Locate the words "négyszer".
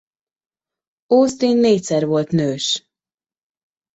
1.57-2.05